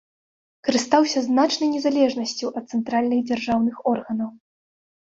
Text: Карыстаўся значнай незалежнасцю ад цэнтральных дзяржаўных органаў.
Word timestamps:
Карыстаўся 0.67 1.19
значнай 1.27 1.69
незалежнасцю 1.75 2.45
ад 2.63 2.75
цэнтральных 2.75 3.19
дзяржаўных 3.31 3.75
органаў. 3.95 4.35